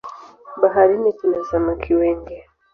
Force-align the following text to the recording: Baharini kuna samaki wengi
Baharini 0.61 1.13
kuna 1.13 1.43
samaki 1.43 1.93
wengi 1.95 2.43